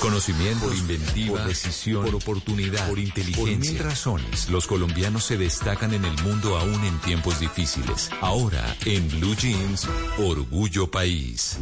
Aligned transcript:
conocimiento, 0.00 0.66
por 0.66 0.74
inventiva, 0.74 1.38
por 1.38 1.48
decisión, 1.48 2.04
por 2.04 2.14
oportunidad, 2.16 2.88
por 2.88 2.98
inteligencia. 2.98 3.44
Por 3.44 3.58
mil 3.58 3.78
razones, 3.78 4.48
los 4.48 4.66
colombianos 4.66 5.24
se 5.24 5.36
destacan 5.36 5.94
en 5.94 6.04
el 6.04 6.22
mundo 6.22 6.56
aún 6.58 6.84
en 6.84 6.98
tiempos 7.00 7.38
difíciles. 7.38 8.10
Ahora, 8.20 8.76
en 8.84 9.08
Blue 9.08 9.36
Jeans, 9.36 9.86
Orgullo 10.18 10.90
País. 10.90 11.58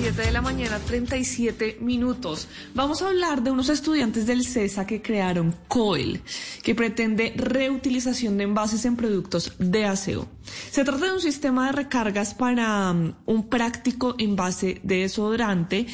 7 0.00 0.22
de 0.22 0.32
la 0.32 0.42
mañana, 0.42 0.78
37 0.78 1.78
minutos. 1.80 2.48
Vamos 2.74 3.02
a 3.02 3.08
hablar 3.08 3.42
de 3.42 3.50
unos 3.50 3.68
estudiantes 3.68 4.26
del 4.26 4.44
CESA 4.44 4.86
que 4.86 5.02
crearon 5.02 5.54
COEL, 5.68 6.22
que 6.62 6.74
pretende 6.74 7.32
reutilización 7.36 8.36
de 8.36 8.44
envases 8.44 8.84
en 8.84 8.96
productos 8.96 9.52
de 9.58 9.84
aseo. 9.84 10.28
Se 10.70 10.84
trata 10.84 11.06
de 11.06 11.12
un 11.12 11.20
sistema 11.20 11.66
de 11.66 11.72
recargas 11.72 12.34
para 12.34 12.90
um, 12.90 13.12
un 13.26 13.48
práctico 13.48 14.14
envase 14.18 14.80
de 14.82 15.00
desodorante 15.00 15.86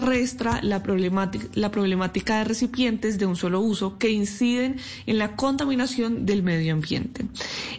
restra 0.00 0.60
la 0.62 0.82
problemática, 0.82 2.38
de 2.38 2.44
recipientes 2.44 3.18
de 3.18 3.26
un 3.26 3.36
solo 3.36 3.60
uso 3.60 3.98
que 3.98 4.10
inciden 4.10 4.76
en 5.06 5.18
la 5.18 5.36
contaminación 5.36 6.26
del 6.26 6.42
medio 6.42 6.72
ambiente. 6.72 7.26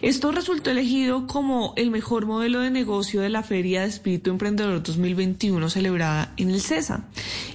Esto 0.00 0.32
resultó 0.32 0.70
elegido 0.70 1.26
como 1.26 1.74
el 1.76 1.90
mejor 1.90 2.26
modelo 2.26 2.60
de 2.60 2.70
negocio 2.70 3.20
de 3.20 3.28
la 3.28 3.42
Feria 3.42 3.82
de 3.82 3.88
Espíritu 3.88 4.30
Emprendedor 4.30 4.82
2021 4.82 5.70
celebrada 5.70 6.32
en 6.36 6.50
el 6.50 6.60
CESA. 6.60 7.04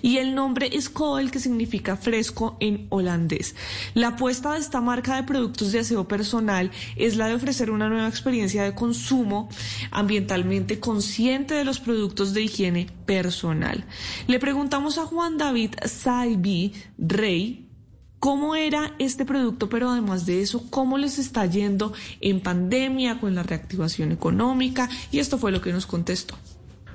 Y 0.01 0.17
el 0.17 0.35
nombre 0.35 0.69
es 0.73 0.89
Coel, 0.89 1.31
que 1.31 1.39
significa 1.39 1.97
fresco 1.97 2.57
en 2.59 2.87
holandés. 2.89 3.55
La 3.93 4.09
apuesta 4.09 4.53
de 4.53 4.59
esta 4.59 4.81
marca 4.81 5.15
de 5.15 5.23
productos 5.23 5.71
de 5.71 5.79
aseo 5.79 6.07
personal 6.07 6.71
es 6.95 7.17
la 7.17 7.27
de 7.27 7.35
ofrecer 7.35 7.71
una 7.71 7.89
nueva 7.89 8.07
experiencia 8.07 8.63
de 8.63 8.75
consumo 8.75 9.49
ambientalmente 9.91 10.79
consciente 10.79 11.55
de 11.55 11.65
los 11.65 11.79
productos 11.79 12.33
de 12.33 12.43
higiene 12.43 12.87
personal. 13.05 13.85
Le 14.27 14.39
preguntamos 14.39 14.97
a 14.97 15.05
Juan 15.05 15.37
David 15.37 15.75
Saibi 15.85 16.73
Rey 16.97 17.67
cómo 18.19 18.55
era 18.55 18.95
este 18.99 19.25
producto, 19.25 19.69
pero 19.69 19.89
además 19.89 20.25
de 20.25 20.41
eso, 20.41 20.69
cómo 20.69 20.97
les 20.97 21.19
está 21.19 21.45
yendo 21.45 21.93
en 22.19 22.41
pandemia, 22.41 23.19
con 23.19 23.35
la 23.35 23.43
reactivación 23.43 24.11
económica, 24.11 24.89
y 25.11 25.19
esto 25.19 25.37
fue 25.37 25.51
lo 25.51 25.61
que 25.61 25.71
nos 25.71 25.85
contestó. 25.85 26.35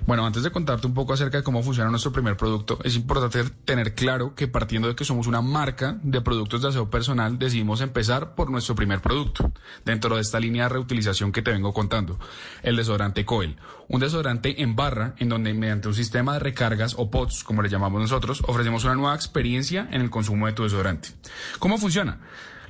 Bueno, 0.04 0.26
antes 0.26 0.42
de 0.42 0.50
contarte 0.50 0.86
un 0.88 0.94
poco 0.94 1.12
acerca 1.12 1.38
de 1.38 1.44
cómo 1.44 1.62
funciona 1.62 1.88
nuestro 1.88 2.12
primer 2.12 2.36
producto, 2.36 2.78
es 2.82 2.96
importante 2.96 3.44
tener 3.64 3.94
claro 3.94 4.34
que 4.34 4.48
partiendo 4.48 4.88
de 4.88 4.96
que 4.96 5.04
somos 5.04 5.28
una 5.28 5.40
marca 5.42 5.98
de 6.02 6.20
productos 6.20 6.62
de 6.62 6.68
aseo 6.68 6.90
personal, 6.90 7.38
decidimos 7.38 7.80
empezar 7.80 8.34
por 8.34 8.50
nuestro 8.50 8.74
primer 8.74 9.00
producto, 9.00 9.52
dentro 9.84 10.16
de 10.16 10.22
esta 10.22 10.40
línea 10.40 10.64
de 10.64 10.70
reutilización 10.70 11.30
que 11.30 11.42
te 11.42 11.52
vengo 11.52 11.72
contando, 11.72 12.18
el 12.64 12.76
desodorante 12.76 13.24
Coel, 13.24 13.56
un 13.88 14.00
desodorante 14.00 14.60
en 14.62 14.74
barra 14.74 15.14
en 15.18 15.28
donde 15.28 15.54
mediante 15.54 15.86
un 15.86 15.94
sistema 15.94 16.34
de 16.34 16.40
recargas 16.40 16.94
o 16.98 17.08
pods, 17.08 17.44
como 17.44 17.62
le 17.62 17.68
llamamos 17.68 18.00
nosotros, 18.00 18.42
ofrecemos 18.48 18.84
una 18.84 18.96
nueva 18.96 19.14
experiencia 19.14 19.88
en 19.92 20.00
el 20.00 20.10
consumo 20.10 20.46
de 20.46 20.52
tu 20.52 20.64
desodorante. 20.64 21.10
¿Cómo 21.60 21.78
funciona? 21.78 22.18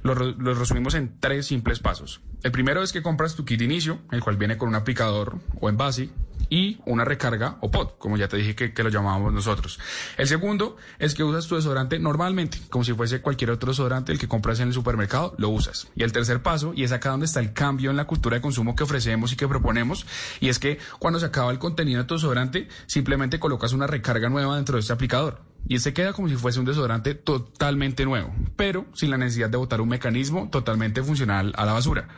Lo, 0.02 0.14
resumimos 0.14 0.94
en 0.94 1.18
tres 1.20 1.46
simples 1.46 1.78
pasos. 1.78 2.20
El 2.42 2.50
primero 2.50 2.82
es 2.82 2.92
que 2.92 3.02
compras 3.02 3.36
tu 3.36 3.44
kit 3.44 3.62
inicio, 3.62 4.00
el 4.10 4.20
cual 4.20 4.36
viene 4.36 4.58
con 4.58 4.68
un 4.68 4.74
aplicador 4.74 5.38
o 5.60 5.68
envase 5.68 6.10
y 6.52 6.78
una 6.84 7.06
recarga 7.06 7.56
o 7.62 7.70
pod, 7.70 7.92
como 7.96 8.18
ya 8.18 8.28
te 8.28 8.36
dije 8.36 8.54
que, 8.54 8.82
lo 8.82 8.90
llamábamos 8.90 9.32
nosotros. 9.32 9.80
El 10.18 10.28
segundo 10.28 10.76
es 10.98 11.14
que 11.14 11.24
usas 11.24 11.46
tu 11.46 11.54
desodorante 11.54 11.98
normalmente, 11.98 12.58
como 12.68 12.84
si 12.84 12.92
fuese 12.92 13.22
cualquier 13.22 13.52
otro 13.52 13.70
desodorante, 13.70 14.12
el 14.12 14.18
que 14.18 14.28
compras 14.28 14.60
en 14.60 14.68
el 14.68 14.74
supermercado, 14.74 15.34
lo 15.38 15.48
usas. 15.48 15.88
Y 15.96 16.02
el 16.02 16.12
tercer 16.12 16.42
paso, 16.42 16.74
y 16.76 16.84
es 16.84 16.92
acá 16.92 17.08
donde 17.08 17.24
está 17.24 17.40
el 17.40 17.54
cambio 17.54 17.90
en 17.90 17.96
la 17.96 18.04
cultura 18.04 18.36
de 18.36 18.42
consumo 18.42 18.76
que 18.76 18.82
ofrecemos 18.82 19.32
y 19.32 19.36
que 19.36 19.48
proponemos, 19.48 20.04
y 20.40 20.50
es 20.50 20.58
que 20.58 20.78
cuando 20.98 21.18
se 21.18 21.24
acaba 21.24 21.50
el 21.52 21.58
contenido 21.58 22.02
de 22.02 22.06
tu 22.06 22.16
desodorante, 22.16 22.68
simplemente 22.84 23.40
colocas 23.40 23.72
una 23.72 23.86
recarga 23.86 24.28
nueva 24.28 24.56
dentro 24.56 24.74
de 24.74 24.80
este 24.80 24.92
aplicador 24.92 25.40
y 25.66 25.78
se 25.78 25.94
queda 25.94 26.12
como 26.12 26.28
si 26.28 26.36
fuese 26.36 26.58
un 26.58 26.66
desodorante 26.66 27.14
totalmente 27.14 28.04
nuevo, 28.04 28.30
pero 28.56 28.84
sin 28.92 29.10
la 29.10 29.16
necesidad 29.16 29.48
de 29.48 29.56
botar 29.56 29.80
un 29.80 29.88
mecanismo 29.88 30.50
totalmente 30.50 31.02
funcional 31.02 31.54
a 31.56 31.64
la 31.64 31.72
basura. 31.72 32.08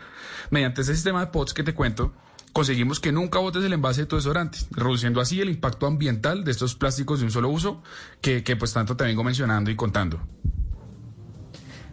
Mediante 0.50 0.80
ese 0.80 0.94
sistema 0.94 1.20
de 1.20 1.26
pods 1.28 1.54
que 1.54 1.62
te 1.62 1.74
cuento, 1.74 2.12
conseguimos 2.54 3.00
que 3.00 3.12
nunca 3.12 3.40
botes 3.40 3.64
el 3.64 3.72
envase 3.72 4.02
de 4.02 4.06
tu 4.06 4.16
desodorante, 4.16 4.58
reduciendo 4.70 5.20
así 5.20 5.40
el 5.40 5.50
impacto 5.50 5.86
ambiental 5.86 6.44
de 6.44 6.52
estos 6.52 6.74
plásticos 6.76 7.18
de 7.18 7.26
un 7.26 7.32
solo 7.32 7.50
uso 7.50 7.82
que, 8.22 8.42
pues 8.56 8.72
tanto 8.72 8.96
te 8.96 9.04
vengo 9.04 9.24
mencionando 9.24 9.70
y 9.70 9.76
contando. 9.76 10.20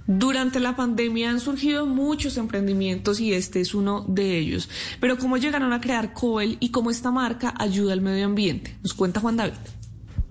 Durante 0.06 0.60
la 0.60 0.76
pandemia 0.76 1.32
han 1.32 1.40
surgido 1.40 1.86
muchos 1.86 2.38
emprendimientos 2.38 3.20
y 3.20 3.34
este 3.34 3.60
es 3.60 3.74
uno 3.74 4.06
de 4.08 4.38
ellos. 4.38 4.70
Pero 5.00 5.18
¿cómo 5.18 5.38
llegaron 5.38 5.74
a 5.74 5.82
crear 5.82 6.14
Coel 6.14 6.58
y 6.60 6.70
cómo 6.70 6.92
esta 6.92 7.12
marca 7.12 7.54
ayuda 7.58 7.94
al 7.94 8.02
medio 8.02 8.26
ambiente? 8.26 8.78
Nos 8.84 8.94
cuenta 8.94 9.20
Juan 9.20 9.38
David. 9.38 9.81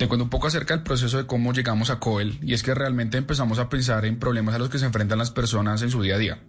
Te 0.00 0.08
cuento 0.08 0.24
un 0.24 0.30
poco 0.30 0.46
acerca 0.46 0.74
del 0.74 0.82
proceso 0.82 1.18
de 1.18 1.26
cómo 1.26 1.52
llegamos 1.52 1.90
a 1.90 1.98
Coel 1.98 2.38
y 2.40 2.54
es 2.54 2.62
que 2.62 2.74
realmente 2.74 3.18
empezamos 3.18 3.58
a 3.58 3.68
pensar 3.68 4.06
en 4.06 4.18
problemas 4.18 4.54
a 4.54 4.58
los 4.58 4.70
que 4.70 4.78
se 4.78 4.86
enfrentan 4.86 5.18
las 5.18 5.30
personas 5.30 5.82
en 5.82 5.90
su 5.90 6.00
día 6.00 6.14
a 6.14 6.18
día. 6.18 6.42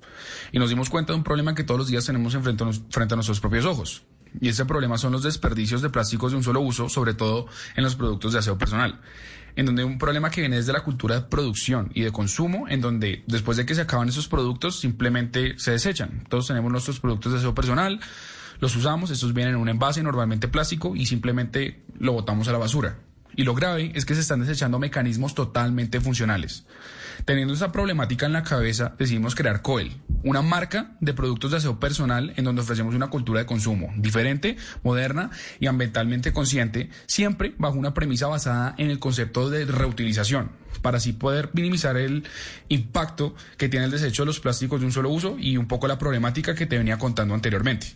Y 0.54 0.60
nos 0.60 0.70
dimos 0.70 0.90
cuenta 0.90 1.12
de 1.12 1.18
un 1.18 1.26
problema 1.26 1.54
que 1.54 1.66
todos 1.66 1.78
los 1.78 1.90
días 1.90 2.06
tenemos 2.06 2.34
frente 2.34 3.14
a 3.14 3.18
nuestros 3.18 3.42
propios 3.42 3.66
ojos. 3.66 4.04
Y 4.40 4.48
ese 4.48 4.64
problema 4.64 4.98
son 4.98 5.12
los 5.12 5.24
desperdicios 5.24 5.82
de 5.82 5.90
plásticos 5.90 6.32
de 6.32 6.38
un 6.38 6.46
solo 6.46 6.62
uso, 6.62 6.88
sobre 6.88 7.14
todo 7.14 7.48
en 7.76 7.84
los 7.84 7.98
productos 7.98 8.32
de 8.32 8.40
aseo 8.40 8.58
personal. 8.58 9.02
En 9.58 9.66
donde 9.66 9.84
un 9.84 9.98
problema 9.98 10.32
que 10.32 10.40
viene 10.40 10.56
desde 10.56 10.72
la 10.72 10.86
cultura 10.86 11.16
de 11.16 11.22
producción 11.24 11.92
y 11.94 12.04
de 12.04 12.14
consumo, 12.14 12.70
en 12.70 12.80
donde 12.80 13.26
después 13.28 13.58
de 13.58 13.66
que 13.66 13.76
se 13.76 13.82
acaban 13.82 14.08
esos 14.08 14.30
productos 14.30 14.80
simplemente 14.80 15.60
se 15.60 15.72
desechan. 15.72 16.24
Todos 16.30 16.48
tenemos 16.48 16.72
nuestros 16.72 17.02
productos 17.02 17.34
de 17.34 17.40
aseo 17.40 17.54
personal, 17.54 18.00
los 18.62 18.78
usamos, 18.78 19.10
estos 19.12 19.34
vienen 19.34 19.56
en 19.56 19.60
un 19.60 19.68
envase 19.68 20.02
normalmente 20.04 20.48
plástico 20.48 20.96
y 20.96 21.06
simplemente 21.06 21.84
lo 22.00 22.14
botamos 22.14 22.48
a 22.48 22.54
la 22.54 22.58
basura. 22.58 23.11
Y 23.36 23.44
lo 23.44 23.54
grave 23.54 23.92
es 23.96 24.06
que 24.06 24.16
se 24.16 24.22
están 24.22 24.42
desechando 24.42 24.80
mecanismos 24.80 25.36
totalmente 25.36 26.02
funcionales. 26.02 26.66
Teniendo 27.26 27.54
esa 27.54 27.72
problemática 27.72 28.26
en 28.26 28.34
la 28.34 28.44
cabeza, 28.44 28.96
decidimos 28.98 29.36
crear 29.36 29.62
Coel, 29.62 29.92
una 30.24 30.42
marca 30.42 30.96
de 31.02 31.14
productos 31.14 31.52
de 31.52 31.58
aseo 31.58 31.80
personal 31.80 32.34
en 32.36 32.46
donde 32.46 32.62
ofrecemos 32.62 32.96
una 32.96 33.10
cultura 33.10 33.42
de 33.42 33.46
consumo 33.46 33.94
diferente, 33.96 34.58
moderna 34.84 35.30
y 35.60 35.68
ambientalmente 35.68 36.34
consciente, 36.34 36.90
siempre 37.06 37.54
bajo 37.58 37.78
una 37.78 37.94
premisa 37.94 38.28
basada 38.28 38.74
en 38.78 38.90
el 38.90 39.00
concepto 39.00 39.50
de 39.50 39.66
reutilización, 39.66 40.52
para 40.82 40.98
así 40.98 41.14
poder 41.14 41.50
minimizar 41.54 41.96
el 41.98 42.24
impacto 42.70 43.36
que 43.58 43.70
tiene 43.70 43.86
el 43.86 43.92
desecho 43.92 44.24
de 44.24 44.28
los 44.28 44.40
plásticos 44.40 44.80
de 44.80 44.88
un 44.88 44.92
solo 44.92 45.10
uso 45.10 45.38
y 45.40 45.58
un 45.58 45.68
poco 45.68 45.88
la 45.88 46.00
problemática 46.00 46.56
que 46.56 46.66
te 46.66 46.78
venía 46.78 46.98
contando 46.98 47.36
anteriormente. 47.36 47.96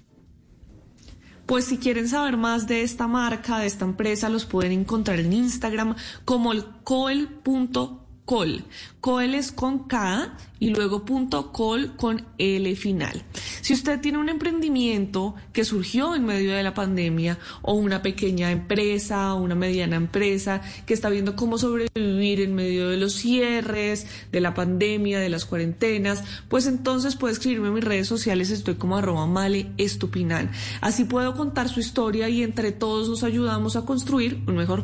Pues 1.45 1.65
si 1.65 1.77
quieren 1.77 2.07
saber 2.07 2.37
más 2.37 2.67
de 2.67 2.81
esta 2.81 3.07
marca, 3.07 3.59
de 3.59 3.67
esta 3.67 3.85
empresa, 3.85 4.29
los 4.29 4.45
pueden 4.45 4.71
encontrar 4.71 5.19
en 5.19 5.33
Instagram 5.33 5.95
como 6.25 6.51
el 6.51 6.65
coel.com 6.83 8.05
col. 8.25 8.63
Col 8.99 9.35
es 9.35 9.51
con 9.51 9.87
K 9.87 10.35
y 10.59 10.71
luego 10.71 11.05
punto 11.05 11.51
con 11.51 12.25
L 12.37 12.75
final. 12.75 13.23
Si 13.65 13.73
usted 13.73 13.99
tiene 13.99 14.19
un 14.19 14.29
emprendimiento 14.29 15.33
que 15.51 15.65
surgió 15.65 16.13
en 16.13 16.23
medio 16.23 16.53
de 16.53 16.61
la 16.61 16.75
pandemia 16.75 17.39
o 17.63 17.73
una 17.73 18.03
pequeña 18.03 18.51
empresa 18.51 19.33
o 19.33 19.41
una 19.41 19.55
mediana 19.55 19.95
empresa 19.95 20.61
que 20.85 20.93
está 20.93 21.09
viendo 21.09 21.35
cómo 21.35 21.57
sobrevivir 21.57 22.41
en 22.41 22.53
medio 22.53 22.89
de 22.89 22.97
los 22.97 23.13
cierres, 23.13 24.05
de 24.31 24.39
la 24.39 24.53
pandemia, 24.53 25.19
de 25.19 25.29
las 25.29 25.45
cuarentenas, 25.45 26.23
pues 26.47 26.67
entonces 26.67 27.15
puede 27.15 27.33
escribirme 27.33 27.69
en 27.69 27.73
mis 27.73 27.83
redes 27.83 28.07
sociales, 28.07 28.51
estoy 28.51 28.75
como 28.75 28.97
arroba 28.97 29.25
male 29.25 29.71
estupinal. 29.79 30.51
Así 30.81 31.05
puedo 31.05 31.33
contar 31.35 31.67
su 31.67 31.79
historia 31.79 32.29
y 32.29 32.43
entre 32.43 32.71
todos 32.71 33.09
nos 33.09 33.23
ayudamos 33.23 33.75
a 33.75 33.81
construir 33.83 34.43
un 34.45 34.57
mejor 34.57 34.83